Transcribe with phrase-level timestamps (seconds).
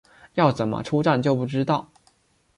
[0.33, 1.91] 要怎么出站就不知道